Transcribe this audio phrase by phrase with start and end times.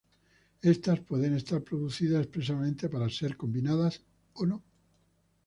[0.63, 4.01] Estas pueden estar producidas expresamente para ser combinadas
[4.33, 4.57] o no.